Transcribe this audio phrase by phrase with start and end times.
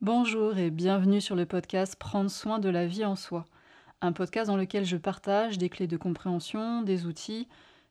[0.00, 3.46] Bonjour et bienvenue sur le podcast Prendre soin de la vie en soi,
[4.00, 7.48] un podcast dans lequel je partage des clés de compréhension, des outils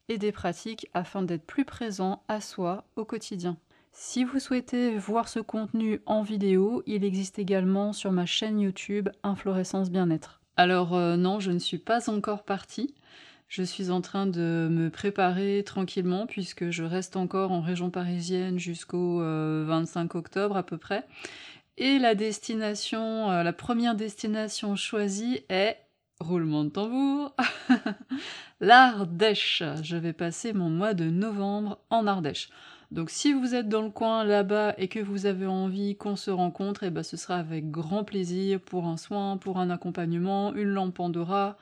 [0.07, 3.57] et des pratiques afin d'être plus présent à soi au quotidien.
[3.91, 9.09] Si vous souhaitez voir ce contenu en vidéo, il existe également sur ma chaîne YouTube
[9.23, 10.39] Inflorescence Bien-être.
[10.55, 12.95] Alors euh, non, je ne suis pas encore partie.
[13.49, 18.59] Je suis en train de me préparer tranquillement puisque je reste encore en région parisienne
[18.59, 21.05] jusqu'au 25 euh, octobre à peu près.
[21.77, 25.77] Et la destination, euh, la première destination choisie est
[26.19, 27.35] roulement de tambour,
[28.59, 29.61] l'Ardèche.
[29.83, 32.49] Je vais passer mon mois de novembre en Ardèche.
[32.89, 36.31] Donc si vous êtes dans le coin là-bas et que vous avez envie qu'on se
[36.31, 40.69] rencontre, eh ben, ce sera avec grand plaisir pour un soin, pour un accompagnement, une
[40.69, 41.57] lampe Pandora,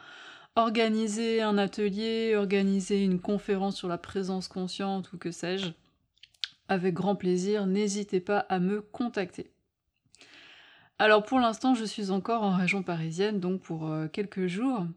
[0.55, 5.71] organiser un atelier, organiser une conférence sur la présence consciente ou que sais-je.
[6.69, 9.54] Avec grand plaisir, n'hésitez pas à me contacter.
[10.97, 14.87] Alors pour l'instant, je suis encore en région parisienne, donc pour euh, quelques jours.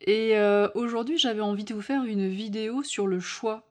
[0.00, 3.68] Et euh, aujourd'hui, j'avais envie de vous faire une vidéo sur le choix,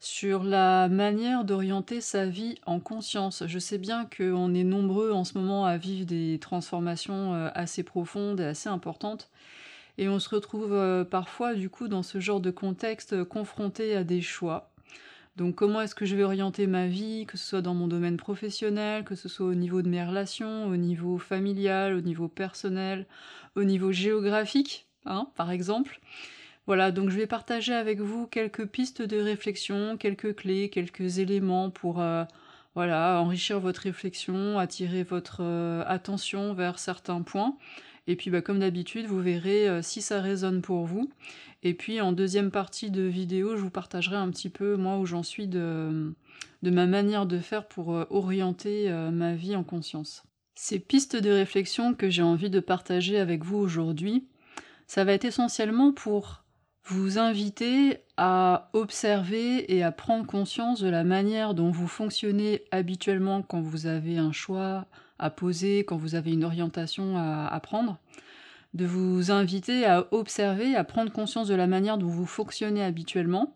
[0.00, 3.44] sur la manière d'orienter sa vie en conscience.
[3.46, 7.84] Je sais bien qu'on est nombreux en ce moment à vivre des transformations euh, assez
[7.84, 9.30] profondes et assez importantes.
[9.96, 14.22] Et on se retrouve parfois, du coup, dans ce genre de contexte, confronté à des
[14.22, 14.73] choix.
[15.36, 18.16] Donc comment est-ce que je vais orienter ma vie, que ce soit dans mon domaine
[18.16, 23.06] professionnel, que ce soit au niveau de mes relations, au niveau familial, au niveau personnel,
[23.56, 26.00] au niveau géographique, hein, par exemple?
[26.66, 31.68] Voilà, donc je vais partager avec vous quelques pistes de réflexion, quelques clés, quelques éléments
[31.70, 32.24] pour euh,
[32.74, 37.56] voilà, enrichir votre réflexion, attirer votre euh, attention vers certains points.
[38.06, 41.10] Et puis bah, comme d'habitude, vous verrez euh, si ça résonne pour vous.
[41.62, 45.06] Et puis en deuxième partie de vidéo, je vous partagerai un petit peu moi où
[45.06, 46.12] j'en suis de,
[46.62, 50.24] de, ma manière de faire pour euh, orienter euh, ma vie en conscience.
[50.54, 54.28] Ces pistes de réflexion que j'ai envie de partager avec vous aujourd'hui,
[54.86, 56.44] ça va être essentiellement pour
[56.84, 63.40] vous inviter à observer et à prendre conscience de la manière dont vous fonctionnez habituellement
[63.42, 64.86] quand vous avez un choix
[65.18, 67.98] à poser, quand vous avez une orientation à, à prendre
[68.74, 73.54] de vous inviter à observer, à prendre conscience de la manière dont vous fonctionnez habituellement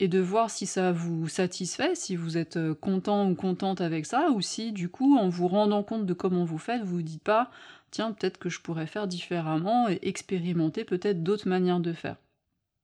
[0.00, 4.06] et de voir si ça vous satisfait, si vous êtes euh, content ou contente avec
[4.06, 7.02] ça, ou si du coup, en vous rendant compte de comment vous faites, vous vous
[7.02, 7.50] dites pas
[7.90, 12.16] tiens, peut-être que je pourrais faire différemment et expérimenter peut-être d'autres manières de faire.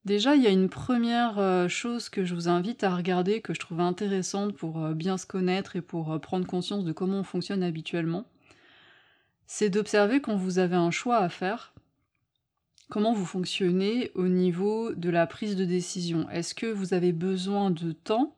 [0.05, 3.53] Déjà, il y a une première euh, chose que je vous invite à regarder, que
[3.53, 7.25] je trouve intéressante pour euh, bien se connaître et pour prendre conscience de comment on
[7.25, 8.25] fonctionne habituellement
[9.53, 11.75] c'est d'observer quand vous avez un choix à faire,
[12.89, 16.31] comment vous fonctionnez au niveau de la prise de décision.
[16.31, 18.37] Est-ce que vous avez besoin de temps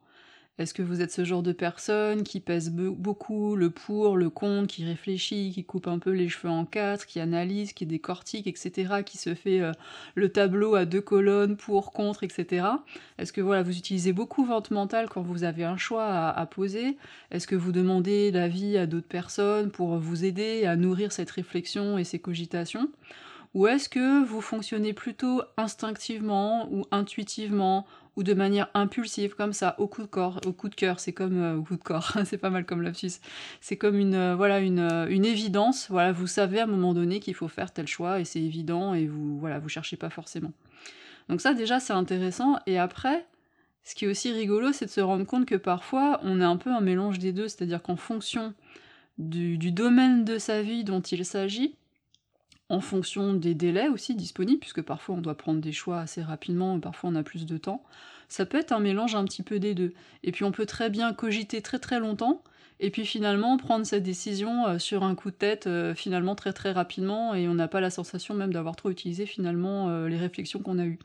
[0.58, 4.66] est-ce que vous êtes ce genre de personne qui pèse beaucoup le pour, le contre,
[4.66, 9.02] qui réfléchit, qui coupe un peu les cheveux en quatre, qui analyse, qui décortique, etc.,
[9.04, 9.72] qui se fait euh,
[10.14, 12.66] le tableau à deux colonnes pour, contre, etc.
[13.16, 16.98] Est-ce que voilà, vous utilisez beaucoup votre mental quand vous avez un choix à, poser?
[17.30, 21.96] Est-ce que vous demandez l'avis à d'autres personnes pour vous aider à nourrir cette réflexion
[21.96, 22.90] et ces cogitations?
[23.54, 27.86] Ou est-ce que vous fonctionnez plutôt instinctivement ou intuitivement
[28.17, 31.12] ou de manière impulsive comme ça au coup de corps, au coup de cœur, c'est
[31.12, 33.12] comme euh, au coup de corps, c'est pas mal comme lapsus.
[33.61, 36.95] C'est comme une euh, voilà une, euh, une, évidence, voilà, vous savez à un moment
[36.95, 40.11] donné qu'il faut faire tel choix et c'est évident et vous voilà, vous cherchez pas
[40.11, 40.53] forcément.
[41.28, 43.27] Donc ça déjà c'est intéressant et après
[43.84, 46.56] ce qui est aussi rigolo, c'est de se rendre compte que parfois on est un
[46.56, 48.55] peu un mélange des deux, c'est-à-dire qu'en fonction
[49.19, 51.77] du domaine de sa vie dont il s'agit,
[52.72, 56.81] en fonction des délais aussi disponibles, puisque parfois on doit prendre des choix assez rapidement,
[56.81, 57.84] parfois on a plus de temps.
[58.28, 59.93] Ça peut être un mélange un petit peu des deux.
[60.22, 62.43] Et puis on peut très bien cogiter très très longtemps,
[62.81, 66.53] et puis finalement prendre cette décision euh, sur un coup de tête euh, finalement très
[66.53, 70.19] très rapidement, et on n'a pas la sensation même d'avoir trop utilisé finalement euh, les
[70.19, 70.99] réflexions qu'on a eues.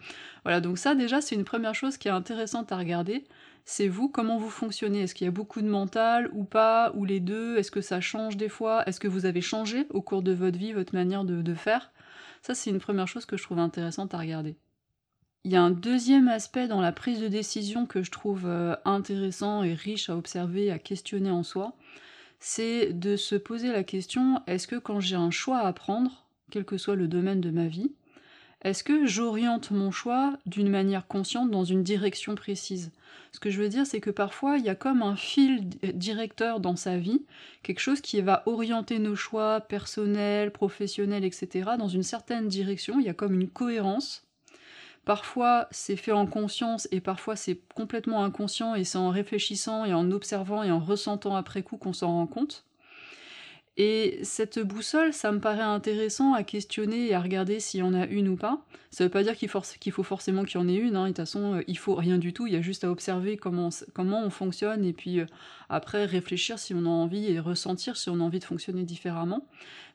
[0.44, 3.24] Voilà, donc ça déjà c'est une première chose qui est intéressante à regarder,
[3.70, 5.02] c'est vous, comment vous fonctionnez?
[5.02, 7.58] Est-ce qu'il y a beaucoup de mental ou pas, ou les deux?
[7.58, 8.88] Est-ce que ça change des fois?
[8.88, 11.92] Est-ce que vous avez changé au cours de votre vie, votre manière de, faire?
[12.42, 14.58] Ça, c'est une première chose que je trouve intéressante à regarder.
[15.48, 18.76] Il y a un deuxième aspect dans la prise de décision que je trouve euh,
[18.84, 21.72] intéressant et riche à observer, à questionner en soi,
[22.42, 26.66] c'est de se poser la question, est-ce que quand j'ai un choix à prendre, quel
[26.66, 27.94] que soit le domaine de ma vie,
[28.62, 32.92] est-ce que j'oriente mon choix d'une manière consciente dans une direction précise?
[33.32, 36.60] Ce que je veux dire, c'est que parfois, il y a comme un fil directeur
[36.60, 37.24] dans sa vie,
[37.64, 43.00] quelque chose qui va orienter nos choix personnels, professionnels, etc., dans une certaine direction.
[43.00, 44.27] Il y a comme une cohérence.
[45.08, 49.94] Parfois, c'est fait en conscience et parfois, c'est complètement inconscient et c'est en réfléchissant et
[49.96, 52.67] en observant et en ressentant après coup qu'on s'en rend compte.
[53.80, 57.94] Et cette boussole, ça me paraît intéressant à questionner et à regarder s'il y en
[57.94, 58.66] a une ou pas.
[58.90, 61.04] Ça veut pas dire qu'il faut forcément qu'il y en ait une, hein.
[61.04, 63.38] de toute façon, euh, il faut rien du tout, il y a juste à observer
[63.38, 65.28] comment, comment on fonctionne et puis euh,
[65.70, 69.46] après réfléchir si on a envie et ressentir si on a envie de fonctionner différemment.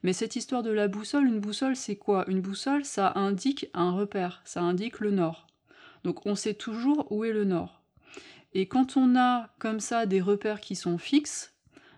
[0.04, 2.24] Mais cette histoire de la boussole, une boussole c'est quoi?
[2.28, 5.48] Une boussole, ça indique un repère, ça indique le nord.
[6.04, 7.82] Donc on sait toujours où est le nord.
[8.54, 11.51] Et quand on a comme ça des repères qui sont fixes,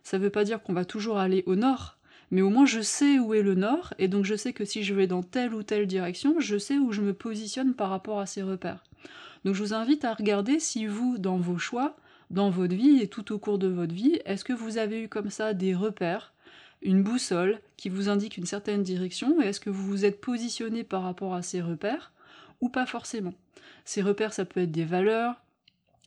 [0.05, 1.99] ça veut pas dire qu'on va toujours aller au nord,
[2.31, 4.85] mais au moins je sais où est le nord, et donc je sais que si
[4.85, 8.21] je vais dans telle ou telle direction, je sais où je me positionne par rapport
[8.21, 8.85] à ces repères.
[9.45, 11.97] Donc je vous invite à regarder si vous, dans vos choix,
[12.31, 15.09] dans votre vie et tout au cours de votre vie, est-ce que vous avez eu
[15.09, 16.33] comme ça des repères,
[16.83, 20.85] une boussole qui vous indique une certaine direction, et est-ce que vous vous êtes positionné
[20.85, 22.13] par rapport à ces repères,
[22.61, 23.35] ou pas forcément.
[23.85, 25.44] Ces repères, ça peut être des valeurs,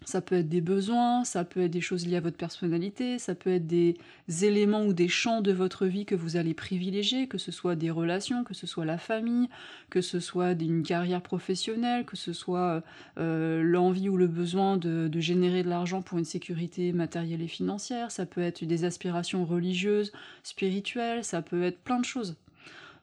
[0.05, 3.35] ça peut être des besoins, ça peut être des choses liées à votre personnalité, ça
[3.35, 3.97] peut être des
[4.41, 7.89] éléments ou des champs de votre vie que vous allez privilégier, que ce soit des
[7.89, 9.49] relations, que ce soit la famille,
[9.89, 12.83] que ce soit une carrière professionnelle, que ce soit
[13.17, 18.11] euh, l'envie ou le besoin de générer de l'argent pour une sécurité matérielle et financière,
[18.11, 20.11] ça peut être des aspirations religieuses,
[20.43, 22.37] spirituelles, ça peut être plein de choses.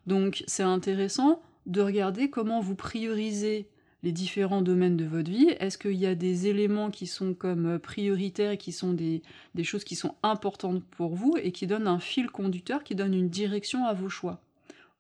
[0.07, 3.67] Donc c'est intéressant de regarder comment vous priorisez
[4.05, 7.67] les différents domaines de votre vie Est-ce qu'il y a des éléments qui sont comme
[7.67, 9.23] euh, prioritaires qui sont des,
[9.63, 13.31] choses qui sont importantes pour vous et qui donnent un fil conducteur, qui donnent une
[13.31, 14.43] direction à vos choix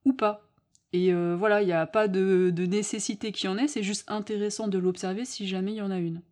[0.07, 0.49] Ou pas?
[0.95, 3.83] Et euh, voilà, il n'y a pas de, de nécessité qu'il y en ait, c'est
[3.83, 6.23] juste intéressant de l'observer si jamais il y en a une.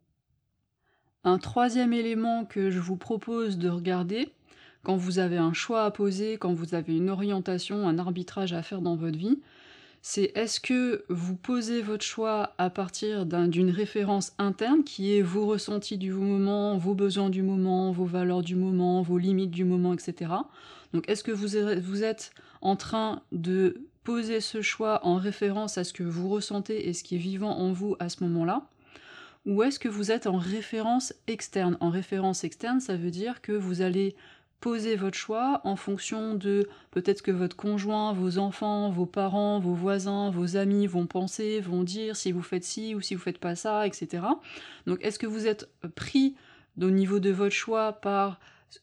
[1.25, 4.31] Un troisième élément que je vous propose de regarder,
[4.83, 8.63] quand vous avez un choix à poser, quand vous avez une orientation, un arbitrage à
[8.63, 9.41] faire dans votre vie,
[10.05, 15.47] c'est est-ce que vous posez votre choix à partir d'une référence interne qui est vos
[15.47, 19.95] ressentis du moment, vos besoins du moment, vos valeurs du moment, vos limites du moment,
[19.95, 20.33] etc.
[20.93, 21.57] Donc est-ce que vous,
[22.03, 22.33] êtes
[22.63, 27.05] en train de poser ce choix en référence à ce que vous ressentez et ce
[27.05, 28.67] qui est vivant en vous à ce moment-là?
[29.47, 31.77] Ou est-ce que vous êtes en référence externe?
[31.79, 34.17] En référence externe, ça veut dire que vous allez
[34.63, 39.75] posez votre choix en fonction de peut-être que votre conjoint, vos enfants, vos parents, vos
[39.75, 43.39] voisins, vos amis vont penser, vont dire si vous faites ci ou si vous faites
[43.39, 44.23] pas ça, etc.
[44.87, 46.37] Donc est-ce que vous êtes pris
[46.81, 48.39] au niveau de votre choix par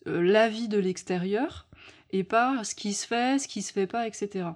[0.08, 1.66] euh, l'avis de l'extérieur
[2.12, 4.50] et par ce qui se fait, ce qui se fait pas, etc.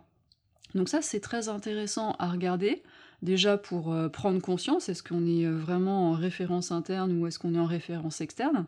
[0.76, 2.84] Donc ça c'est très intéressant à regarder.
[3.22, 7.40] Déjà pour euh, prendre conscience, est-ce qu'on est euh, vraiment en référence interne ou est-ce
[7.40, 8.66] qu'on est en référence externe?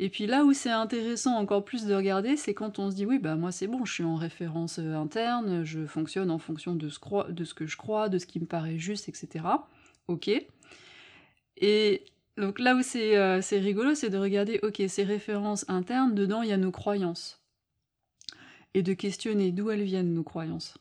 [0.00, 3.06] Et puis là où c'est intéressant encore plus de regarder, c'est quand on se dit
[3.06, 6.74] oui, bah moi c'est bon, je suis en référence euh, interne, je fonctionne en fonction
[6.74, 9.44] de ce, que je crois, de ce qui me paraît juste, etc.
[10.08, 10.30] Ok.
[11.56, 12.04] Et
[12.36, 16.48] donc là où euh, c'est rigolo, c'est de regarder, ok, ces références internes, dedans il
[16.48, 17.40] y a nos croyances.
[18.76, 20.76] Et de questionner d'où elles viennent, nos croyances.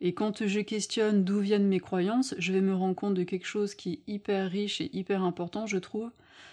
[0.00, 3.46] Et quand je questionne d'où viennent mes croyances, je vais me rendre compte de quelque
[3.46, 6.10] chose qui est hyper riche et hyper important, je trouve,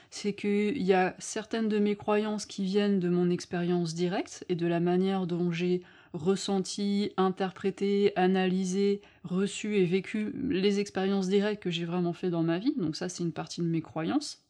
[0.10, 4.56] c'est qu'il y a certaines de mes croyances qui viennent de mon expérience directe et
[4.56, 5.82] de la manière dont j'ai
[6.14, 12.60] ressenti, interprété, analysé, reçu et vécu les expériences directes que j'ai vraiment fait dans ma
[12.60, 12.74] vie.
[12.78, 14.42] Donc ça, c'est une partie de mes croyances.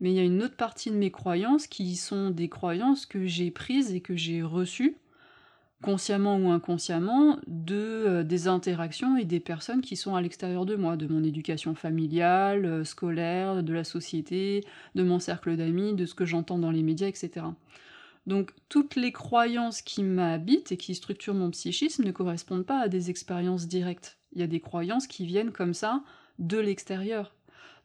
[0.00, 3.26] Mais il y a une autre partie de mes croyances qui sont des croyances que
[3.26, 4.96] j'ai prises et que j'ai reçues
[5.82, 10.76] consciemment ou inconsciemment, de, euh, des interactions et des personnes qui sont à l'extérieur de
[10.76, 16.06] moi, de mon éducation familiale, euh, scolaire, de la société, de mon cercle d'amis, de
[16.06, 17.46] ce que j'entends dans les médias, etc.
[18.26, 22.88] Donc toutes les croyances qui m'habitent et qui structurent mon psychisme ne correspondent pas à
[22.88, 24.18] des expériences directes.
[24.32, 26.02] Il y a des croyances qui viennent comme ça
[26.38, 27.34] de l'extérieur.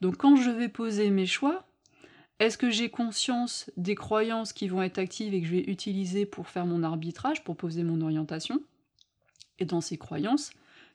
[0.02, 1.66] Donc quand je vais poser mes choix,
[2.40, 6.26] est-ce que j'ai conscience des croyances qui vont être actives et que je vais utiliser
[6.26, 8.62] pour faire mon arbitrage, pour poser mon orientation?
[9.60, 10.52] Et dans ces croyances,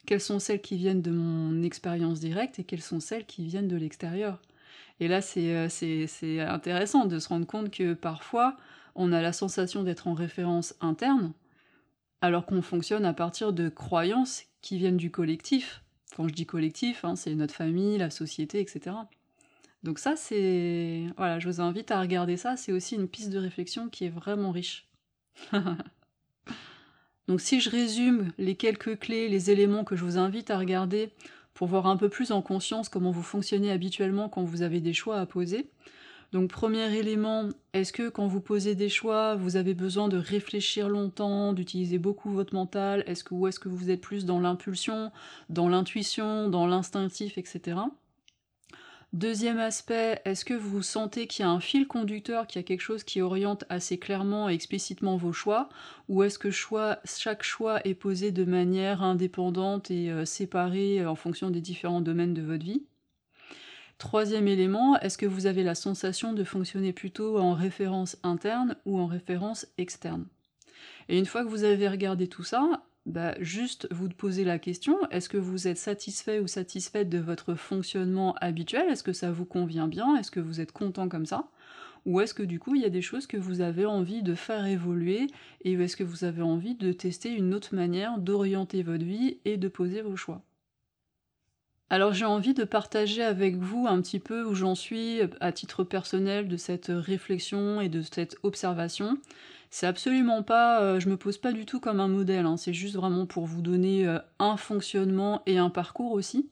[0.06, 3.68] quelles sont celles qui viennent de mon expérience directe et quelles sont celles qui viennent
[3.68, 4.40] de l'extérieur?
[5.00, 8.56] Et là, euh, c'est intéressant de se rendre compte que parfois,
[8.94, 11.32] on a la sensation d'être en référence interne,
[12.20, 15.82] alors qu'on fonctionne à partir de croyances qui viennent du collectif.
[16.14, 18.97] Quand je dis collectif, hein, c'est notre famille, la société, etc.
[19.82, 21.06] Donc ça, c'est...
[21.16, 24.10] Voilà, je vous invite à regarder ça, c'est aussi une piste de réflexion qui est
[24.10, 24.88] vraiment riche.
[27.28, 31.12] Donc si je résume les quelques clés, les éléments que je vous invite à regarder
[31.54, 34.92] pour voir un peu plus en conscience comment vous fonctionnez habituellement quand vous avez des
[34.92, 35.70] choix à poser.
[36.32, 40.88] Donc premier élément, est-ce que quand vous posez des choix, vous avez besoin de réfléchir
[40.88, 43.02] longtemps, d'utiliser beaucoup votre mental?
[43.06, 45.10] Est-ce que ou est-ce que vous êtes plus dans l'impulsion,
[45.49, 47.78] dans l'intuition, dans l'instinctif, etc.
[49.12, 52.67] Deuxième aspect, est-ce que vous sentez qu'il y a un fil conducteur, qu'il y a
[52.67, 55.69] quelque chose qui oriente assez clairement et explicitement vos choix
[56.09, 61.17] Ou est-ce que chaque choix est posé de manière indépendante et euh, séparée euh, en
[61.17, 62.85] fonction des différents domaines de votre vie?
[63.99, 68.97] Troisième élément, est-ce que vous avez la sensation de fonctionner plutôt en référence interne ou
[68.97, 70.26] en référence externe?
[71.09, 74.97] Et une fois que vous avez regardé tout ça, bah, juste vous poser la question,
[75.11, 78.88] est-ce que vous êtes satisfait ou satisfaite de votre fonctionnement habituel?
[78.88, 80.16] Est-ce que ça vous convient bien?
[80.16, 81.49] Est-ce que vous êtes content comme ça?
[82.07, 84.35] Ou est-ce que du coup il y a des choses que vous avez envie de
[84.35, 85.26] faire évoluer
[85.62, 89.57] et est-ce que vous avez envie de tester une autre manière d'orienter votre vie et
[89.57, 90.42] de poser vos choix?
[91.90, 95.85] Alors j'ai envie de partager avec vous un petit peu où j'en suis à titre
[95.85, 99.19] personnel de cette réflexion et de cette observation.
[99.70, 102.56] C'est absolument pas, euh, je me pose pas du tout comme un modèle, hein.
[102.56, 106.50] c'est juste vraiment pour vous donner euh, un fonctionnement et un parcours aussi,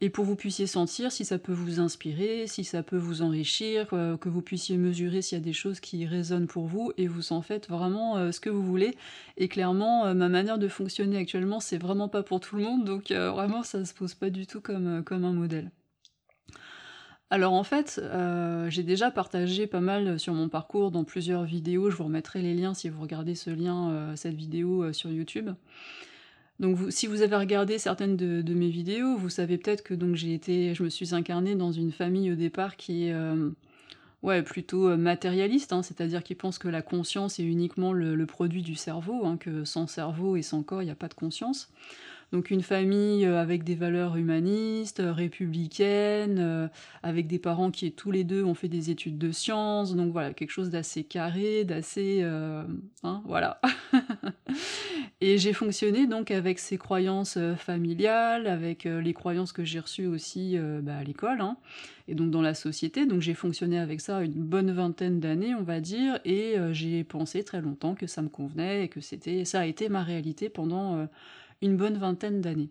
[0.00, 3.88] et pour vous puissiez sentir si ça peut vous inspirer, si ça peut vous enrichir,
[3.94, 7.08] euh, que vous puissiez mesurer s'il y a des choses qui résonnent pour vous, et
[7.08, 8.94] vous en faites vraiment ce que vous voulez.
[9.38, 13.10] Et clairement, ma manière de fonctionner actuellement, c'est vraiment pas pour tout le monde, donc
[13.10, 15.70] vraiment ça se pose pas du tout comme, comme un modèle.
[17.28, 21.90] Alors en fait, euh, j'ai déjà partagé pas mal sur mon parcours dans plusieurs vidéos,
[21.90, 25.10] je vous remettrai les liens si vous regardez ce lien, euh, cette vidéo euh, sur
[25.10, 25.50] YouTube.
[26.60, 30.34] Donc si vous avez regardé certaines de, mes vidéos, vous savez peut-être que donc j'ai
[30.34, 35.82] été, je me suis incarnée dans une famille au départ qui est plutôt matérialiste, hein,
[35.82, 39.86] c'est-à-dire qui pense que la conscience est uniquement le, produit du cerveau, hein, que sans
[39.86, 41.68] cerveau et sans corps, il n'y a pas de conscience.
[42.32, 46.68] Donc une famille euh, avec des valeurs humanistes, euh, républicaines, euh,
[47.02, 50.34] avec des parents qui tous les deux ont fait des études de sciences, donc voilà,
[50.34, 52.22] quelque chose d'assez carré, d'assez...
[52.22, 53.60] hein, voilà.
[55.20, 60.58] Et j'ai fonctionné donc avec ces croyances familiales, avec les croyances que j'ai reçues aussi
[60.82, 61.56] bah, à l'école, hein,
[62.06, 63.06] et donc dans la société.
[63.06, 67.44] Donc j'ai fonctionné avec ça une bonne vingtaine d'années, on va dire, et j'ai pensé
[67.44, 71.08] très longtemps que ça me convenait et que ça a été ma réalité pendant
[71.62, 72.70] une bonne vingtaine d'années.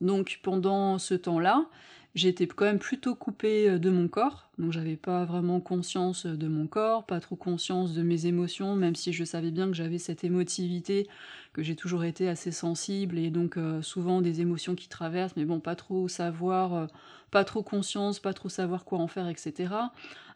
[0.00, 1.66] Donc pendant ce temps-là,
[2.14, 6.48] j'étais quand même plutôt coupée euh, de mon corps, donc j'avais pas vraiment conscience de
[6.48, 9.98] mon corps, pas trop conscience de mes émotions, même si je savais bien que j'avais
[9.98, 11.08] cette émotivité,
[11.54, 15.44] que j'ai toujours été assez sensible et donc euh, souvent des émotions qui traversent, mais
[15.44, 16.86] bon, pas trop savoir, euh,
[17.30, 19.72] pas trop conscience, pas trop savoir quoi en faire, etc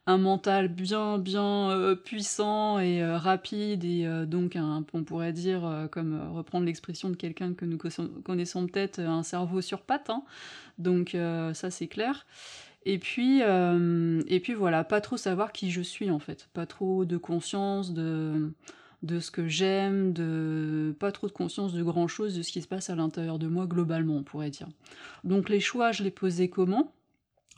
[0.06, 4.56] un mental bien bien euh, puissant et rapide et donc
[4.94, 9.82] on pourrait dire comme reprendre l'expression de quelqu'un que nous connaissons peut-être un cerveau sur
[9.82, 10.22] pattes hein.
[10.78, 11.14] donc
[11.52, 12.25] ça c'est clair.
[12.87, 16.48] Et puis et puis voilà pas trop savoir qui je suis en fait.
[16.54, 18.54] Pas trop de conscience de
[19.02, 22.62] de ce que j'aime, de pas trop de conscience de grand chose de ce qui
[22.62, 24.69] se passe à l'intérieur de moi globalement, on pourrait dire.
[25.25, 26.93] Donc les choix, je les posais comment?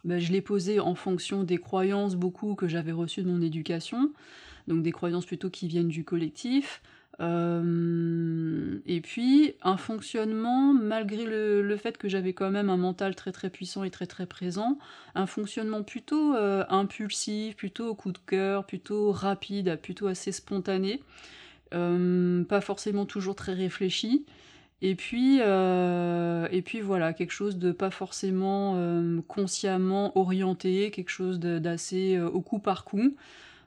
[0.05, 4.13] Bah, je l'ai posé en fonction des croyances beaucoup que j'avais reçues de mon éducation,
[4.67, 6.83] donc des croyances plutôt qui viennent du collectif.
[7.21, 13.33] Euh, et puis un fonctionnement, malgré le, fait que j'avais quand même un mental très
[13.33, 14.79] très puissant et très très présent,
[15.15, 21.03] un fonctionnement plutôt euh, impulsif, plutôt au coup de cœur, plutôt rapide, plutôt assez spontané,
[21.75, 24.25] euh, pas forcément toujours très réfléchi.
[24.83, 28.83] Et puis, et puis voilà, quelque chose de pas forcément
[29.29, 33.15] consciemment orienté, quelque chose d'assez au coup par coup,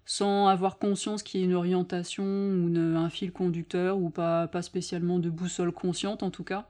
[0.06, 4.62] sans avoir conscience qu'il y ait une orientation ou un fil conducteur, ou pas, pas
[4.62, 6.68] spécialement de boussole consciente en tout cas.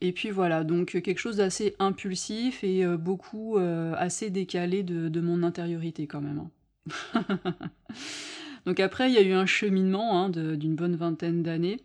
[0.00, 6.06] Et puis voilà, donc quelque chose d'assez impulsif et beaucoup assez décalé de, mon intériorité
[6.06, 6.38] quand même.
[6.38, 7.24] Hein.
[8.66, 11.80] donc après, il y a eu un cheminement hein, d'une bonne vingtaine d'années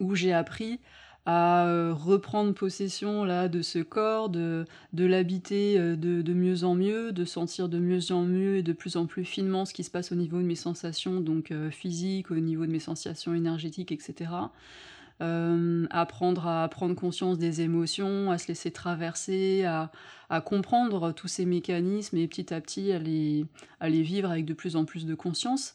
[0.00, 0.80] où j'ai appris
[1.26, 6.76] à euh, reprendre possession là de ce corps, de, de l'habiter euh, de, mieux en
[6.76, 9.82] mieux, de sentir de mieux en mieux et de plus en plus finement ce qui
[9.82, 13.34] se passe au niveau de mes sensations, donc euh, physiques, au niveau de mes sensations
[13.34, 14.30] énergétiques, etc.
[15.90, 19.90] apprendre à prendre conscience des émotions, à se laisser traverser, à,
[20.30, 23.46] à comprendre tous ces mécanismes et petit à petit à les,
[23.80, 25.74] à les vivre avec de plus en plus de conscience.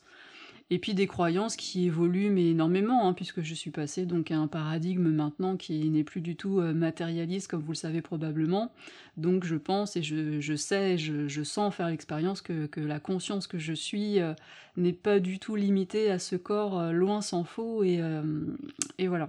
[0.73, 4.37] Et puis des croyances qui évoluent mais énormément, hein, puisque je suis passée donc à
[4.37, 8.71] un paradigme maintenant qui n'est plus du tout euh, matérialiste comme vous le savez probablement.
[9.17, 13.73] Donc je pense et je, sais, je, sens faire l'expérience que, la conscience que je
[13.73, 14.33] suis euh,
[14.77, 17.99] n'est pas du tout limitée à ce corps, euh, loin s'en faut, et,
[18.97, 19.27] et, voilà.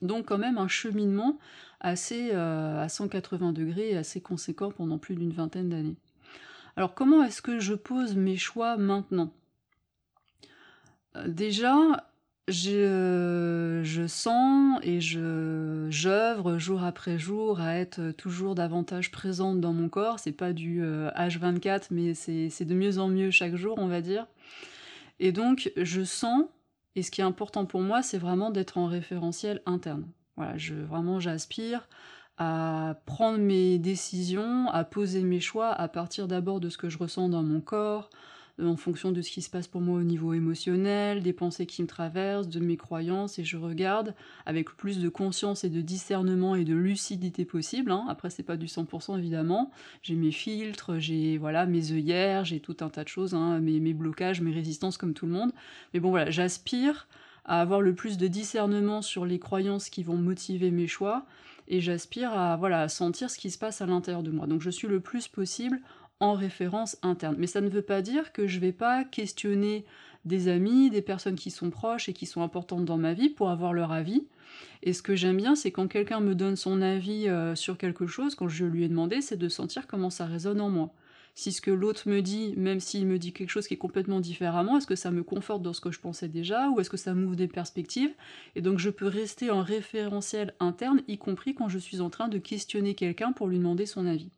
[0.00, 1.38] Donc quand même un cheminement
[1.80, 5.96] assez à 180 degrés assez conséquent pendant plus d'une vingtaine d'années.
[6.76, 9.30] Alors comment est-ce que je pose mes choix maintenant?
[11.26, 11.74] Déjà,
[12.48, 19.72] Je je sens et je j'œuvre jour après jour à être, toujours davantage présente dans
[19.72, 20.18] mon corps.
[20.18, 24.00] C'est pas du, heu, H24 mais c'est de mieux en mieux chaque jour, on va
[24.02, 24.26] dire
[25.20, 26.44] et donc je sens
[26.96, 30.06] et ce qui est important pour moi, c'est vraiment d'être en référentiel interne.
[30.36, 31.88] Voilà, je vraiment j'aspire
[32.38, 36.98] à prendre mes décisions, à poser mes choix à partir d'abord de ce que je
[36.98, 38.10] ressens dans mon corps,
[38.62, 41.82] en fonction de ce qui se passe pour moi au niveau émotionnel, des pensées qui
[41.82, 44.14] me traversent, de mes croyances et je regarde
[44.46, 48.04] avec le plus de conscience et de discernement et de lucidité possible, hein.
[48.08, 49.70] Après c'est pas du 100% évidemment.
[50.02, 53.80] J'ai mes filtres, j'ai voilà mes œillères, j'ai tout un tas de choses, hein, mes
[53.80, 55.52] mes blocages, mes résistances comme tout le monde.
[55.92, 57.08] Mais bon voilà, j'aspire
[57.44, 61.26] à avoir le plus de discernement sur les croyances qui vont motiver mes choix
[61.68, 64.46] et j'aspire à voilà, à sentir ce qui se passe à l'intérieur de moi.
[64.46, 65.80] Donc je suis le plus possible
[66.24, 67.36] en référence interne.
[67.38, 69.84] Mais ça ne veut pas dire que je vais pas questionner
[70.24, 73.50] des amis, des personnes qui sont proches et qui sont importantes dans ma vie pour
[73.50, 74.26] avoir leur avis.
[74.82, 78.06] Et ce que j'aime bien, c'est quand quelqu'un me donne son avis, heu, sur quelque
[78.06, 80.94] chose, quand je lui ai demandé, c'est de sentir comment ça résonne en moi.
[81.34, 84.20] Si ce que l'autre me dit, même s'il me dit quelque chose qui est complètement
[84.20, 86.96] différemment, est-ce que ça me conforte dans ce que je pensais déjà ou est-ce que
[86.96, 88.14] ça m'ouvre des perspectives?
[88.54, 92.28] Et donc je peux rester en référentiel interne, y compris quand je suis en train
[92.28, 94.30] de questionner quelqu'un pour lui demander son avis.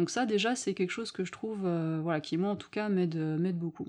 [0.00, 2.70] Donc ça déjà, c'est quelque chose que je trouve, heu, voilà, qui moi en tout
[2.70, 3.86] cas m'aide, heu, m'aide beaucoup.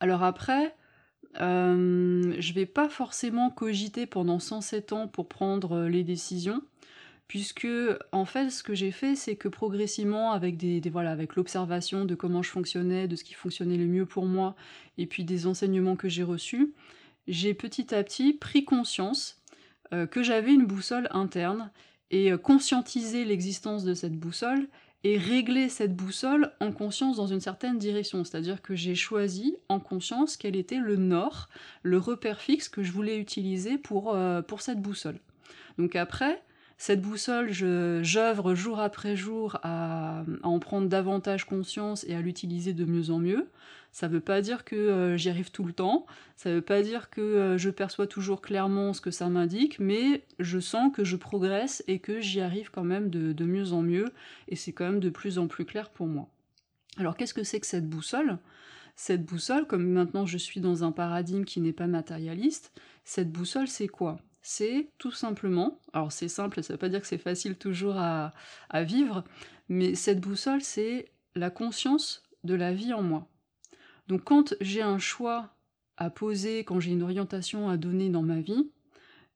[0.00, 0.74] Alors après,
[1.36, 6.60] hem, je vais pas forcément cogiter pendant 107 ans pour prendre, heu, les décisions.
[7.28, 7.68] Puisque,
[8.10, 12.16] en fait, ce que j'ai fait, c'est que progressivement avec des voilà, avec l'observation de
[12.16, 14.56] comment je fonctionnais, de ce qui fonctionnait le mieux pour moi
[14.98, 16.74] et puis des enseignements que j'ai reçus,
[17.28, 19.40] j'ai petit à petit pris conscience,
[20.10, 21.70] que j'avais une boussole interne
[22.10, 24.68] et heu, conscientiser l'existence de cette boussole
[25.02, 28.24] et régler cette boussole en conscience dans une certaine direction.
[28.24, 31.48] C'est-à-dire que j'ai choisi en conscience quel était le nord,
[31.82, 34.16] le repère fixe que je voulais utiliser pour,
[34.48, 35.18] pour cette boussole.
[35.76, 36.42] Donc après,
[36.76, 42.84] cette boussole, j'œuvre jour après jour à en prendre davantage conscience et à l'utiliser de
[42.84, 43.48] mieux en mieux.
[43.94, 47.10] Ça veut pas dire que, heu, j'y arrive tout le temps, ça veut pas dire
[47.10, 51.14] que, heu, je perçois toujours clairement ce que ça m'indique, mais je sens que je
[51.14, 54.06] progresse et que j'y arrive quand même de mieux en mieux
[54.48, 56.28] et c'est quand même de plus en plus clair pour moi.
[56.96, 58.38] Alors qu'est-ce que c'est que cette boussole?
[58.96, 62.72] Cette boussole, comme maintenant je suis dans un paradigme qui n'est pas matérialiste,
[63.04, 64.18] cette boussole c'est quoi?
[64.42, 68.32] C'est tout simplement alors c'est simple, ça veut pas dire que c'est facile toujours à
[68.82, 69.22] vivre,
[69.68, 73.28] mais cette boussole, c'est la conscience de la vie en moi.
[74.08, 75.50] Donc quand j'ai un choix
[75.96, 78.70] à poser, quand j'ai une orientation à donner dans ma vie,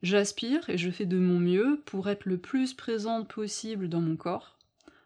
[0.02, 4.16] j'aspire et je fais de mon mieux pour être le plus présente possible dans mon
[4.16, 4.56] corps.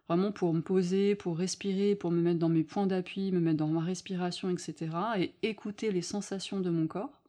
[0.09, 3.59] Vraiment pour me poser, pour respirer, pour me mettre dans mes points d'appui, me mettre
[3.59, 7.23] dans ma respiration et cetera et écouter les sensations de mon corps.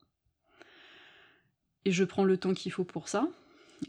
[1.86, 3.30] Et je prends le temps qu'il faut pour ça.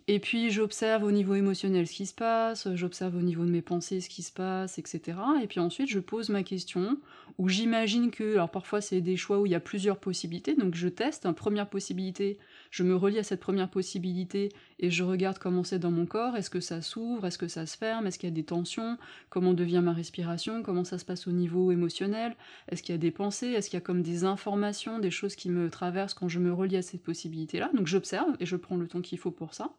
[0.07, 3.63] Et puis j'observe au niveau émotionnel ce qui se passe, j'observe au niveau de mes
[3.63, 5.37] pensées ce qui se passe, et cetera.
[5.43, 6.99] Et puis ensuite je pose ma question,
[7.39, 10.75] ou j'imagine que alors parfois c'est des choix où il y a plusieurs possibilités, donc
[10.75, 12.39] je teste, hein, première possibilité,
[12.71, 16.37] je me relie à cette première possibilité et je regarde comment c'est dans mon corps,
[16.37, 18.99] est-ce que ça s'ouvre, est-ce que ça se ferme, est-ce qu'il y a des tensions,
[19.31, 22.37] comment devient ma respiration, comment ça se passe au niveau émotionnel,
[22.69, 25.37] est-ce qu'il y a des pensées, est-ce qu'il y a comme des informations, des choses
[25.37, 27.71] qui me traversent quand je me relie à cette possibilité-là?
[27.75, 29.71] Donc j'observe et je prends le temps qu'il faut pour ça.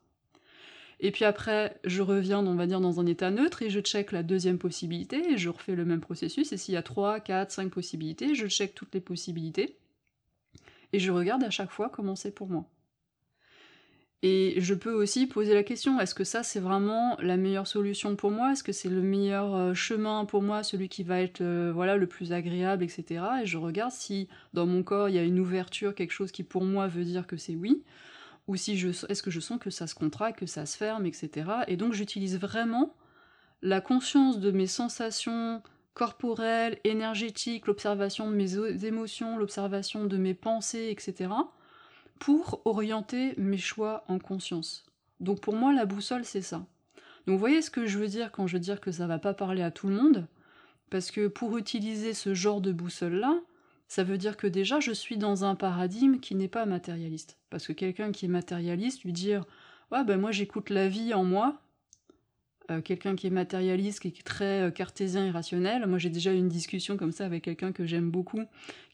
[1.00, 4.24] Et puis après, je reviens, on va dans un état neutre et je check la
[4.24, 6.52] deuxième possibilité et je refais le même processus.
[6.54, 9.78] Et s'il y a 3, 4, 5 possibilités, je check toutes les possibilités
[10.94, 12.66] et je regarde à chaque fois comment c'est pour moi.
[14.24, 18.16] Et je peux aussi poser la question, est-ce que ça c'est vraiment la meilleure solution
[18.16, 18.54] pour moi?
[18.54, 21.96] Est-ce que c'est le meilleur, heu, chemin pour moi, celui qui va être, heu, voilà,
[21.96, 23.44] le plus agréable et cetera?
[23.44, 26.44] Et je regarde si dans mon corps il y a une ouverture, quelque chose qui
[26.44, 27.84] pour moi veut dire que c'est oui,
[28.48, 31.14] ou si est-ce que je sens que ça se contracte, que ça se ferme et
[31.14, 31.64] cetera?
[31.68, 32.96] Et donc j'utilise vraiment
[33.62, 40.94] la conscience de mes sensations corporelles, énergétiques, l'observation de mes émotions, l'observation de mes pensées
[40.96, 41.54] et cetera,
[42.20, 44.86] pour orienter mes choix en conscience.
[45.20, 46.66] Donc pour moi, la boussole, c'est ça.
[47.26, 49.20] Donc vous voyez ce que je veux dire quand je veux dire que ça va
[49.20, 50.28] pas parler à tout le monde?
[50.90, 53.40] Parce que pour utiliser ce genre de boussole-là,
[53.88, 57.38] ça veut dire que déjà je suis dans un paradigme qui n'est pas matérialiste.
[57.50, 59.46] Parce que quelqu'un qui est matérialiste, lui dire
[59.92, 61.62] Ouais, ben moi j'écoute la vie en moi,
[62.72, 66.34] heu, quelqu'un qui est matérialiste, qui est très, heu, cartésien et rationnel, moi j'ai déjà
[66.34, 68.42] eu une discussion comme ça avec quelqu'un que j'aime beaucoup,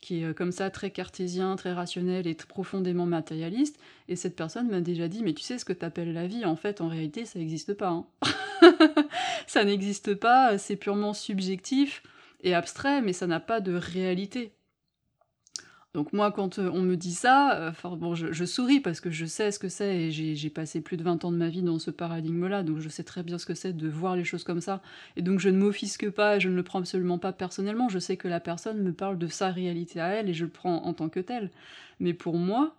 [0.01, 4.69] qui est, heu, comme ça très cartésien, très rationnel et profondément matérialiste, et cette personne
[4.69, 6.87] m'a déjà dit: «Mais tu sais ce que tu appelles la vie, en fait, en
[6.89, 8.05] réalité, ça existe pas, hein.
[9.47, 12.03] Ça n'existe pas, c'est purement subjectif
[12.43, 14.53] et abstrait, mais ça n'a pas de réalité».
[15.93, 19.25] Donc moi, quand euh, on me dit ça, euh, bon, je, souris parce que je
[19.25, 21.79] sais ce que c'est et j'ai passé plus de 20 ans de ma vie dans
[21.79, 24.61] ce paradigme-là, donc je sais très bien ce que c'est de voir les choses comme
[24.61, 24.81] ça.
[25.17, 27.89] Et donc je ne m'offisque pas, je ne le prends absolument pas personnellement.
[27.89, 30.51] Je sais que la personne me parle de sa réalité à elle et je le
[30.51, 31.51] prends en tant que tel.
[31.99, 32.75] Mais pour moi,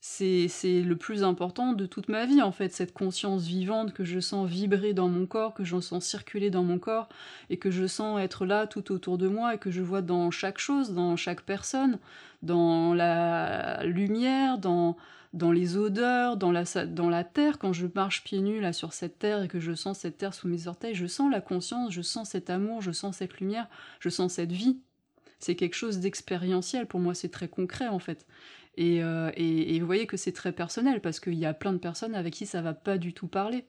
[0.00, 4.20] c'est le plus important de toute ma vie, en fait, cette conscience vivante que je
[4.20, 7.08] sens vibrer dans mon corps, que j'en sens circuler dans mon corps,
[7.50, 10.30] et que je sens être là tout autour de moi, et que je vois dans
[10.30, 11.98] chaque chose, dans chaque personne,
[12.42, 14.96] dans la lumière, dans,
[15.32, 18.92] dans les odeurs, dans la, dans la terre, quand je marche pieds nus là sur
[18.92, 21.92] cette terre et que je sens cette terre sous mes orteils, je sens la conscience,
[21.92, 23.68] je sens cet amour, je sens cette lumière,
[24.00, 24.78] je sens cette vie.
[25.38, 28.26] C'est quelque chose d'expérientiel, pour moi c'est très concret en fait.
[28.78, 32.14] Euh, et, vous voyez que c'est très personnel, parce qu'il y a plein de personnes
[32.14, 33.66] avec qui ça va pas du tout parler.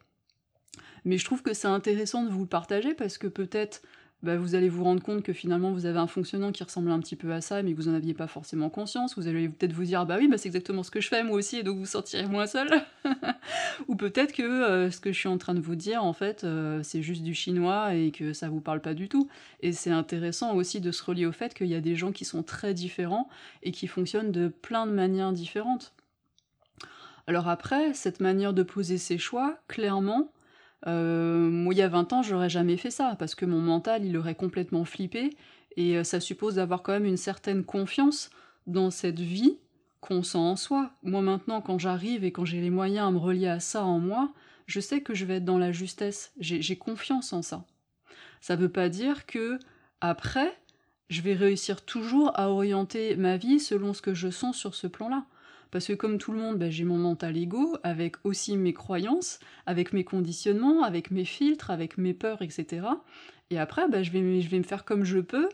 [1.05, 3.81] Mais je trouve que c'est intéressant de vous le partager, parce que peut-être
[4.23, 6.99] bah, vous allez vous rendre compte que finalement vous avez un fonctionnement qui ressemble un
[6.99, 9.15] petit peu à ça, mais que vous n'en aviez pas forcément conscience.
[9.15, 11.35] Vous allez peut-être vous dire, bah oui, bah c'est exactement ce que je fais moi
[11.35, 12.67] aussi, et donc vous sortirez moins seul.
[13.87, 16.43] Ou peut-être que euh, ce que je suis en train de vous dire, en fait,
[16.43, 19.29] euh, c'est juste du chinois et que ça vous parle pas du tout.
[19.61, 22.25] Et c'est intéressant aussi de se relier au fait qu'il y a des gens qui
[22.25, 23.29] sont très différents
[23.61, 25.93] et qui fonctionnent de plein de manières différentes.
[27.27, 30.31] Alors après, cette manière de poser ses choix, clairement,
[30.85, 34.05] euh, moi, il y a 20 ans, j'aurais jamais fait ça, parce que mon mental,
[34.05, 35.35] il aurait complètement flippé,
[35.75, 38.29] et euh, ça suppose d'avoir quand même une certaine confiance
[38.67, 39.57] dans cette vie
[40.01, 40.91] qu'on sent en soi.
[41.03, 43.99] Moi, maintenant, quand j'arrive et quand j'ai les moyens à me relier à ça en
[43.99, 44.31] moi,
[44.67, 47.65] je sais que je vais être dans la justesse, j'ai confiance en ça.
[48.41, 49.57] Ça veut pas dire que,
[50.01, 50.57] après,
[51.09, 54.87] je vais réussir toujours à orienter ma vie selon ce que je sens sur ce
[54.87, 55.25] plan-là.
[55.71, 59.39] Parce que comme tout le monde, ben, j'ai mon mental ego, avec aussi mes croyances,
[59.65, 62.87] avec mes conditionnements, avec mes filtres, avec mes peurs, etc.
[63.49, 65.49] Et après, ben, je, vais, me faire comme je peux,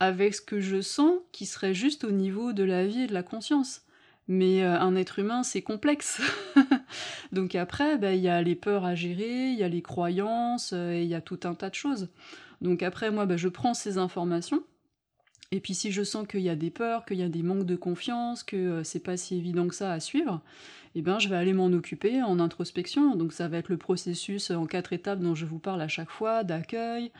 [0.00, 3.14] avec ce que je sens qui serait juste au niveau de la vie et de
[3.14, 3.82] la conscience.
[4.26, 6.20] Mais euh, un être humain, c'est complexe.
[7.32, 10.72] Donc après, ben, il y a les peurs à gérer, il y a les croyances,
[10.74, 12.08] euh, il y a tout un tas de choses.
[12.60, 14.62] Donc après, moi, je prends ces informations,
[15.50, 17.66] et puis si je sens qu'il y a des peurs, qu'il y a des manques
[17.66, 20.42] de confiance, que euh, c'est pas si évident que ça à suivre,
[20.94, 23.16] eh ben je vais aller m'en occuper en introspection.
[23.16, 26.10] Donc ça va être le processus en quatre étapes dont je vous parle à chaque
[26.10, 27.10] fois, d'accueil,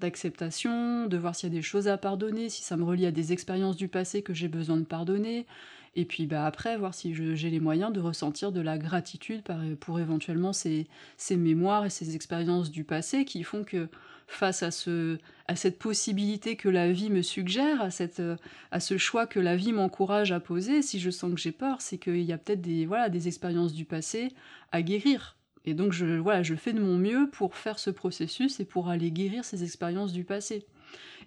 [0.00, 3.12] d'acceptation, de voir s'il y a des choses à pardonner, si ça me relie à
[3.12, 5.46] des expériences du passé que j'ai besoin de pardonner,
[5.94, 9.42] et puis bah, après voir si j'ai les moyens de ressentir de la gratitude
[9.80, 13.88] pour éventuellement ces, ces mémoires et ces expériences du passé qui font que
[14.26, 18.22] face à, ce, à cette possibilité que la vie me suggère, à, cette,
[18.70, 21.80] à ce choix que la vie m'encourage à poser, si je sens que j'ai peur,
[21.80, 24.32] c'est qu'il y a peut-être des, voilà, des expériences du passé
[24.72, 25.36] à guérir.
[25.64, 28.88] Et donc je, voilà, je fais de mon mieux pour faire ce processus et pour
[28.88, 30.66] aller guérir ces expériences du passé.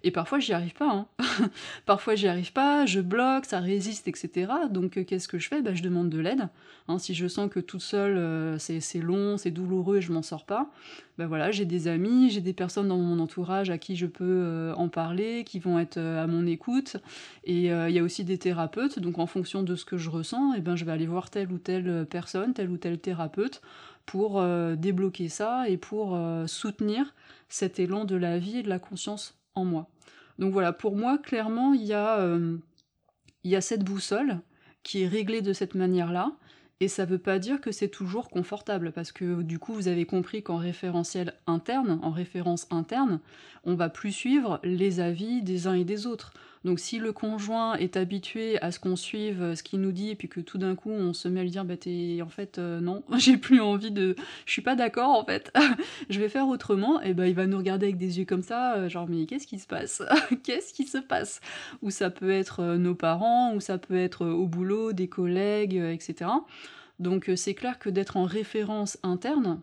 [0.02, 0.90] Et parfois, j'y arrive pas.
[0.90, 1.06] Hein.
[1.86, 4.50] parfois, j'y arrive pas, je bloque, ça résiste, etc.
[4.70, 5.60] Donc, euh, qu'est-ce que je fais?
[5.60, 6.48] Bah, Je demande de l'aide.
[6.88, 6.98] Hein.
[6.98, 10.44] si je sens que toute seule, euh, c'est long, c'est douloureux et je m'en sors
[10.44, 10.70] pas,
[11.18, 14.24] ben voilà, j'ai des amis, j'ai des personnes dans mon entourage à qui je peux
[14.24, 16.96] euh, en parler, qui vont être à mon écoute.
[17.44, 18.98] Et il y a aussi des thérapeutes.
[18.98, 21.52] Donc, en fonction de ce que je ressens, eh ben, je vais aller voir telle
[21.52, 23.60] ou telle personne, tel ou tel thérapeute
[24.06, 24.42] pour
[24.76, 27.14] débloquer ça et pour soutenir
[27.48, 29.88] cet élan de la vie et de la conscience en moi.
[30.38, 32.56] Donc voilà, pour moi, clairement, il y, a, euh,
[33.44, 34.40] il y a cette boussole
[34.82, 36.32] qui est réglée de cette manière-là,
[36.80, 39.88] et ça ne veut pas dire que c'est toujours confortable, parce que du coup, vous
[39.88, 43.20] avez compris qu'en référentiel interne, en référence interne,
[43.64, 46.32] on va plus suivre les avis des uns et des autres.
[46.64, 50.10] Donc si le conjoint est habitué à ce qu'on suive euh, ce qu'il nous dit
[50.10, 52.28] et puis que tout d'un coup on se met à lui dire bah t'es en
[52.28, 55.52] fait euh, non j'ai plus envie de je suis pas d'accord en fait.
[56.10, 57.00] Je vais faire autrement.
[57.00, 59.46] Et ben il va nous regarder avec des yeux comme ça euh, genre mais qu'est-ce
[59.46, 60.02] qui se passe?
[60.44, 61.40] Qu'est-ce qui se passe?
[61.82, 66.30] Ou ça peut être nos parents ou ça peut être au boulot des collègues etc
[66.98, 69.62] donc c'est clair que d'être en référence interne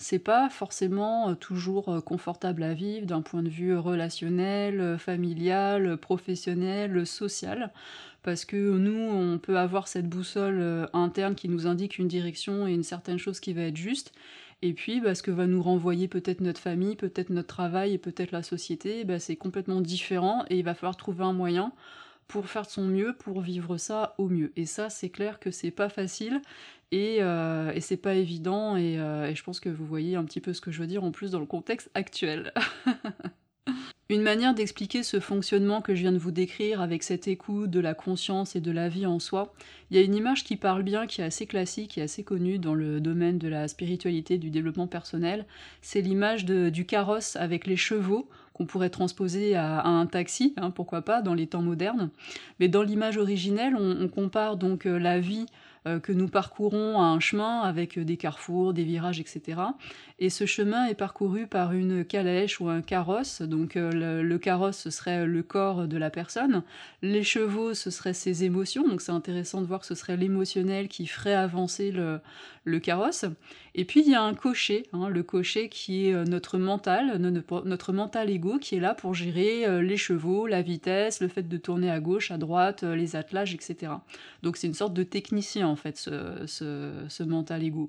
[0.00, 4.98] c'est pas forcément euh, toujours euh, confortable à vivre d'un point de vue relationnel, euh,
[4.98, 7.70] familial, professionnel, social,
[8.22, 12.72] parce que nous, on peut avoir cette boussole interne qui nous indique une direction et
[12.72, 14.12] une certaine chose qui va être juste,
[14.62, 17.98] et puis bah, ce que va nous renvoyer peut-être notre famille, peut-être notre travail et
[17.98, 21.72] peut-être la société, bah, c'est complètement différent et il va falloir trouver un moyen
[22.30, 24.52] pour faire de son mieux, pour vivre ça au mieux.
[24.56, 26.40] Et ça, c'est clair que c'est pas facile
[26.92, 28.76] et, euh, et c'est pas évident.
[28.76, 31.02] Euh, et, je pense que vous voyez un petit peu ce que je veux dire
[31.02, 32.52] en plus dans le contexte actuel.
[34.08, 37.78] Une manière d'expliquer ce fonctionnement que je viens de vous décrire avec cette écoute de
[37.78, 39.52] la conscience et de la vie en soi,
[39.90, 42.58] il y a une image qui parle bien, qui est assez classique et assez connue
[42.58, 45.46] dans le domaine de la spiritualité, du développement personnel.
[45.80, 48.28] C'est l'image du carrosse avec les chevaux
[48.60, 52.10] qu'on pourrait transposer à, un taxi, hein, pourquoi pas, dans les temps modernes.
[52.58, 57.60] Mais dans l'image originelle, on, compare donc la vie euh, que nous parcourons un chemin
[57.62, 59.60] avec des carrefours, des virages, etc.
[60.22, 63.40] Et ce chemin est parcouru par une calèche ou un carrosse.
[63.40, 66.62] Donc euh, le, carrosse, ce serait le corps de la personne.
[67.00, 68.86] Les chevaux, ce seraient ses émotions.
[68.86, 72.20] Donc c'est intéressant de voir que ce serait l'émotionnel qui ferait avancer le,
[72.80, 73.24] carrosse.
[73.74, 77.18] Et puis il y a un cocher, hein, le cocher qui est euh, notre mental,
[77.18, 81.48] notre mental ego qui est là pour gérer euh, les chevaux, la vitesse, le fait
[81.48, 83.92] de tourner à gauche, à droite, euh, les attelages, etc.
[84.42, 87.88] Donc c'est une sorte de technicien en fait, ce, mental ego.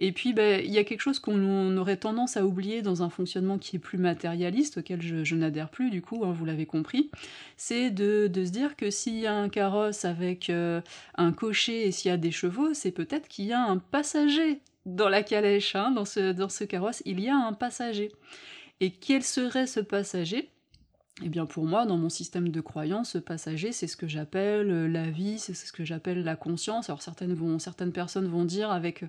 [0.00, 3.10] Et puis, ben, il y a quelque chose qu'on aurait tendance à oublier dans un
[3.10, 7.10] fonctionnement qui est plus matérialiste, auquel je, n'adhère plus, du coup, hein, vous l'avez compris,
[7.56, 12.10] c'est de, se dire que s'il y a un carrosse avec un cocher et s'il
[12.10, 15.90] y a des chevaux, c'est peut-être qu'il y a un passager dans la calèche, hein,
[15.90, 18.12] dans ce carrosse, il y a un passager.
[18.80, 20.48] Et quel serait ce passager?
[21.24, 24.70] Eh bien pour moi, dans mon système de croyance, ce passager, c'est ce que j'appelle
[24.70, 26.90] euh, la vie, c'est ce que j'appelle la conscience.
[26.90, 29.04] Alors certaines, certaines personnes vont dire avec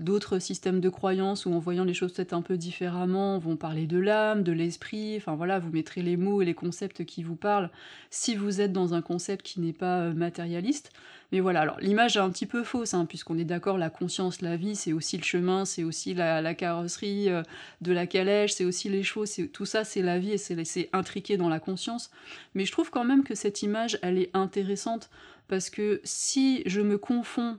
[0.00, 3.86] d'autres systèmes de croyance ou en voyant les choses peut-être un peu différemment, vont parler
[3.86, 7.36] de l'âme, de l'esprit, enfin voilà, vous mettrez les mots et les concepts qui vous
[7.36, 7.70] parlent
[8.10, 10.90] si vous êtes dans un concept qui n'est pas euh, matérialiste.
[11.34, 14.56] Mais voilà, l'image est un petit peu fausse, hein, puisqu'on est d'accord, la conscience, la
[14.56, 17.42] vie, c'est aussi le chemin, c'est aussi la, carrosserie euh,
[17.80, 21.36] de la calèche, c'est aussi les chevaux, tout ça c'est la vie et c'est intriqué
[21.36, 22.12] dans la conscience.
[22.54, 25.10] Mais je trouve quand même que cette image, elle est intéressante,
[25.48, 27.58] parce que si je me confonds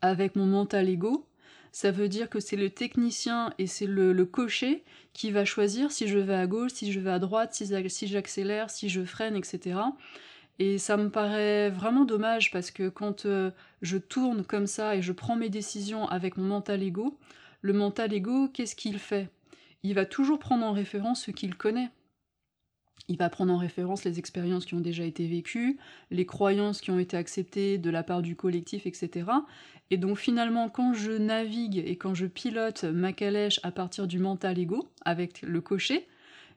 [0.00, 1.26] avec mon mental ego,
[1.72, 6.08] ça veut dire que c'est le technicien et c'est le, cocher qui va choisir si
[6.08, 7.66] je vais à gauche, si je vais à droite, si
[8.06, 9.80] j'accélère, si je freine, etc.
[10.60, 15.00] Et ça me paraît vraiment dommage parce que quand euh, je tourne comme ça et
[15.00, 17.18] je prends mes décisions avec mon mental ego,
[17.62, 19.30] le mental ego, qu'est-ce qu'il fait?
[19.82, 21.88] Il va toujours prendre en référence ce qu'il connaît.
[23.08, 25.78] Il va prendre en référence les expériences qui ont déjà été vécues,
[26.10, 29.30] les croyances qui ont été acceptées de la part du collectif, etc.
[29.90, 34.18] Et donc finalement, quand je navigue et quand je pilote ma calèche à partir du
[34.18, 36.06] mental ego, avec le cocher,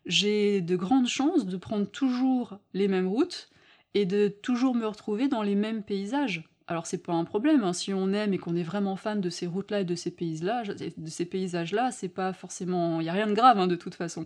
[0.05, 3.47] j'ai de grandes chances de prendre toujours les mêmes routes
[3.93, 6.49] et de toujours me retrouver dans les mêmes paysages.
[6.67, 7.73] Alors c'est pas un problème, hein.
[7.73, 10.73] si on aime et qu'on est vraiment fan de ces routes-là et de ces paysages-là,
[10.97, 13.95] de ces paysages-là, c'est pas forcément, il y a rien de grave hein, de toute
[13.95, 14.25] façon.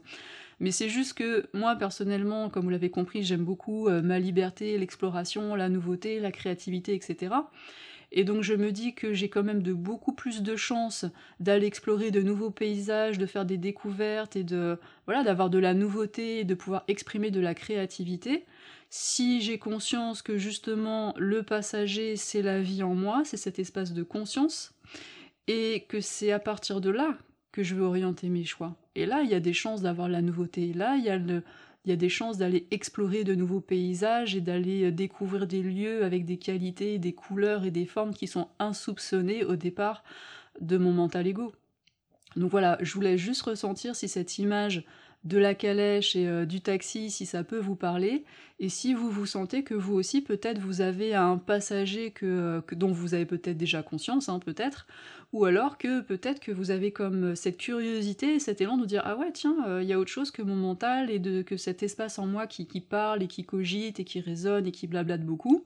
[0.59, 4.77] Mais c'est juste que moi personnellement, comme vous l'avez compris, j'aime beaucoup euh, ma liberté,
[4.77, 7.33] l'exploration, la nouveauté, la créativité, etc.
[8.11, 11.05] Et donc je me dis que j'ai quand même de beaucoup plus de chances
[11.39, 15.73] d'aller explorer de nouveaux paysages, de faire des découvertes et de voilà d'avoir de la
[15.73, 18.45] nouveauté et de pouvoir exprimer de la créativité
[18.89, 23.93] si j'ai conscience que justement le passager c'est la vie en moi, c'est cet espace
[23.93, 24.73] de conscience,
[25.47, 27.17] et que c'est à partir de là
[27.51, 28.75] que je veux orienter mes choix.
[28.95, 30.73] Et là, il y a des chances d'avoir la nouveauté.
[30.73, 35.47] Là, il y a, des chances d'aller explorer de nouveaux paysages et d'aller euh, découvrir
[35.47, 40.03] des lieux avec des qualités, des couleurs et des formes qui sont insoupçonnées au départ
[40.59, 41.53] de mon mental ego.
[42.35, 44.83] Donc voilà, je voulais juste ressentir si cette image
[45.23, 48.23] de la calèche et euh, du taxi si ça peut vous parler,
[48.59, 52.91] et si vous vous sentez que vous aussi peut-être vous avez un passager que, dont
[52.91, 54.87] vous avez peut-être déjà conscience, hein, peut-être,
[55.33, 59.17] ou alors que peut-être que vous avez comme cette curiosité, cet élan de dire ah
[59.17, 61.83] ouais tiens, euh, il y a autre chose que mon mental et de, que cet
[61.83, 65.65] espace en moi qui, parle et qui cogite et qui résonne et qui blablate beaucoup.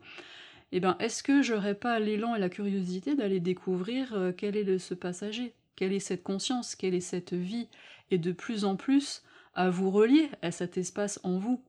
[0.71, 4.79] Eh ben, est-ce que j'aurais pas l'élan et la curiosité d'aller découvrir euh, quel est
[4.79, 7.67] ce passager, quelle est cette conscience, quelle est cette vie,
[8.09, 11.61] et de plus en plus à vous relier à cet espace en vous.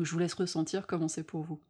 [0.00, 1.60] je vous laisse ressentir comment c'est pour vous.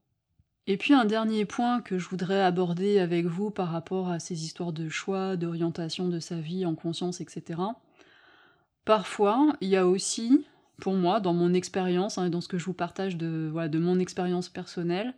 [0.66, 4.44] Et puis un dernier point que je voudrais aborder avec vous par rapport à ces
[4.44, 7.60] histoires de choix, d'orientation de sa vie en conscience, etc.
[8.84, 10.44] Parfois, il y a aussi,
[10.80, 14.00] pour moi, dans mon expérience, hein, dans ce que je vous partage de, de mon
[14.00, 15.14] expérience personnelle,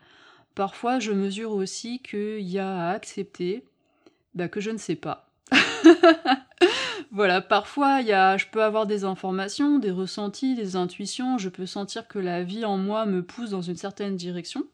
[0.54, 3.64] parfois je mesure aussi qu'il y a à accepter
[4.34, 5.30] bah, que je ne sais pas.
[7.10, 11.66] voilà, parfois, y a, je peux avoir des informations, des ressentis, des intuitions, je peux
[11.66, 14.64] sentir que la vie en moi me pousse dans une certaine direction.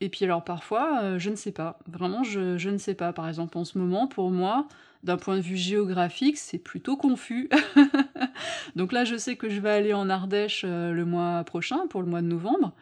[0.00, 1.78] Et puis alors parfois, euh, je ne sais pas.
[1.88, 3.12] Vraiment, je, je, ne sais pas.
[3.12, 4.68] Par exemple, en ce moment, pour moi,
[5.02, 7.48] d'un point de vue géographique, c'est plutôt confus.
[8.76, 12.02] Donc là, je sais que je vais aller en Ardèche euh, le mois prochain, pour
[12.02, 12.72] le mois de novembre.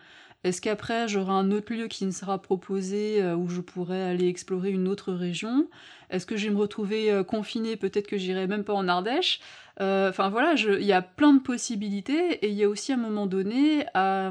[0.44, 4.28] Est-ce qu'après j'aurai un autre lieu qui me sera proposé euh, où je pourrais aller
[4.28, 5.68] explorer une autre région?
[6.10, 7.76] Est-ce que je vais me retrouver euh, confinée?
[7.76, 9.40] Peut-être que j'irai même pas en Ardèche.
[9.80, 12.96] Euh, enfin voilà, il y a plein de possibilités et il y a aussi un
[12.96, 14.30] moment donné à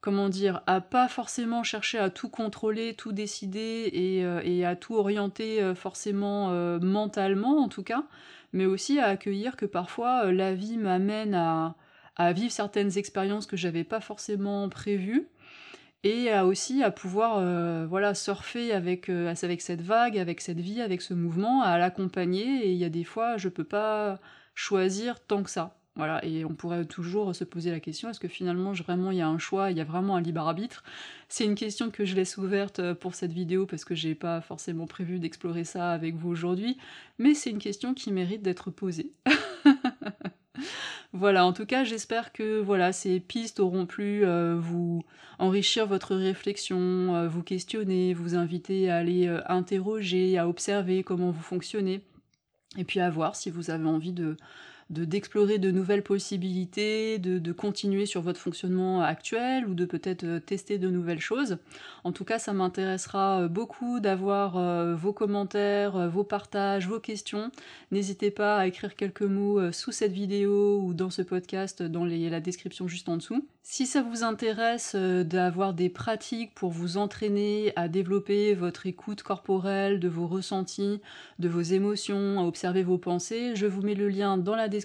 [0.00, 5.74] comment dire, à pas forcément chercher à tout contrôler, tout décider et à tout orienter
[5.74, 8.04] forcément mentalement en tout cas,
[8.52, 11.74] mais aussi à accueillir que parfois la vie m'amène à,
[12.16, 15.28] à vivre certaines expériences que j'avais pas forcément prévues
[16.02, 20.60] et à aussi à pouvoir euh, voilà surfer avec, euh, avec cette vague, avec cette
[20.60, 24.18] vie, avec ce mouvement, à l'accompagner et il y a des fois je peux pas
[24.54, 25.76] choisir tant que ça.
[25.96, 29.22] Voilà, et on pourrait toujours se poser la question, est-ce que finalement vraiment il y
[29.22, 30.84] a un choix, il y a vraiment un libre arbitre?
[31.30, 34.42] C'est une question que je laisse ouverte euh, pour cette vidéo parce que j'ai pas
[34.42, 36.76] forcément prévu d'explorer ça avec vous aujourd'hui,
[37.18, 39.12] mais c'est une question qui mérite d'être posée.
[41.18, 45.02] Voilà, en tout cas, j'espère que voilà, ces pistes auront pu euh, vous
[45.38, 51.30] enrichir votre réflexion, euh, vous questionner, vous inviter à aller euh, interroger, à observer comment
[51.30, 52.02] vous fonctionnez,
[52.76, 54.36] et puis à voir si vous avez envie de
[54.90, 60.78] d'explorer de, nouvelles possibilités, de, continuer sur votre fonctionnement actuel ou de peut-être euh, tester
[60.78, 61.58] de nouvelles choses.
[62.04, 67.50] En tout cas, ça m'intéressera euh, beaucoup d'avoir euh, vos commentaires, vos partages, vos questions.
[67.90, 72.40] N'hésitez pas à écrire quelques mots sous cette vidéo ou dans ce podcast dans la
[72.40, 73.46] description juste en dessous.
[73.62, 79.98] Si ça vous intéresse d'avoir des pratiques pour vous entraîner à développer votre écoute corporelle,
[79.98, 81.00] de vos ressentis,
[81.40, 84.75] de vos émotions, à observer vos pensées, je vous mets le lien dans la description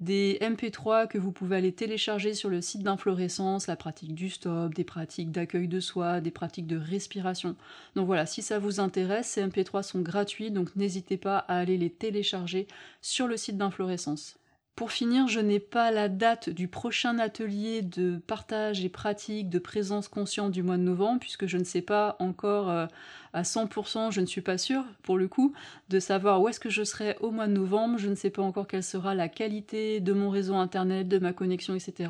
[0.00, 4.74] des MP3 que vous pouvez aller télécharger sur le site d'inflorescence, la pratique du stop,
[4.74, 7.54] des pratiques d'accueil de soi, des pratiques de respiration.
[7.96, 11.76] Donc voilà, si ça vous intéresse, ces MP3 sont gratuits, donc n'hésitez pas à aller
[11.76, 12.66] les télécharger
[13.02, 14.40] sur le site d'inflorescence.
[14.80, 19.58] Pour finir, je n'ai pas la date du prochain atelier de partage et pratique de
[19.58, 22.86] présence consciente du mois de novembre, puisque je ne sais pas encore euh,
[23.32, 25.52] à 100%, je ne suis pas sûre, pour le coup,
[25.88, 27.98] de savoir où est-ce que je serai au mois de novembre.
[27.98, 31.32] Je ne sais pas encore quelle sera la qualité de mon réseau internet, de ma
[31.32, 32.08] connexion, etc.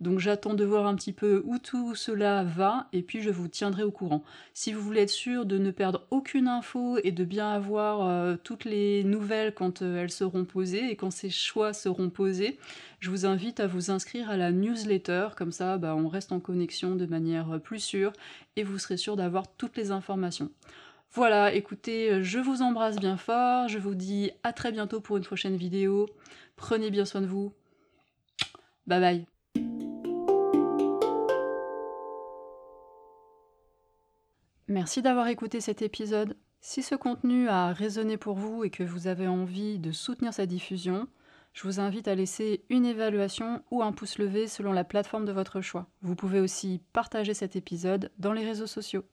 [0.00, 3.48] Donc j'attends de voir un petit peu où tout cela va et puis je vous
[3.48, 4.22] tiendrai au courant.
[4.54, 8.36] Si vous voulez être sûr de ne perdre aucune info et de bien avoir euh,
[8.42, 12.58] toutes les nouvelles quand euh, elles seront posées et quand ces choix seront posés,
[13.00, 16.40] je vous invite à vous inscrire à la newsletter, comme ça bah, on reste en
[16.40, 18.12] connexion de manière euh, plus sûre
[18.56, 20.50] et vous serez sûr d'avoir toutes les informations.
[21.12, 25.24] Voilà, écoutez, je vous embrasse bien fort, je vous dis à très bientôt pour une
[25.24, 26.06] prochaine vidéo.
[26.56, 27.54] Prenez bien soin de vous.
[28.86, 29.26] Bye bye.
[34.68, 36.36] Merci d'avoir écouté cet épisode.
[36.60, 40.44] Si ce contenu a résonné pour vous et que vous avez envie de soutenir sa
[40.44, 41.08] diffusion,
[41.58, 45.32] je vous invite à laisser une évaluation ou un pouce levé selon la plateforme de
[45.32, 45.88] votre choix.
[46.02, 49.04] Vous pouvez aussi partager cet épisode dans les réseaux sociaux.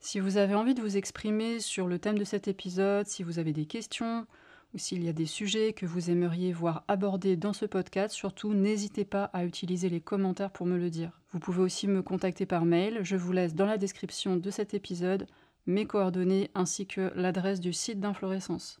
[0.00, 3.38] Si vous avez envie de vous exprimer sur le thème de cet épisode, si vous
[3.38, 4.26] avez des questions
[4.72, 8.54] ou s'il y a des sujets que vous aimeriez voir abordés dans ce podcast, surtout
[8.54, 11.20] n'hésitez pas à utiliser les commentaires pour me le dire.
[11.32, 14.72] Vous pouvez aussi me contacter par mail, je vous laisse dans la description de cet
[14.72, 15.26] épisode
[15.66, 18.80] mes coordonnées ainsi que l'adresse du site d'inflorescence.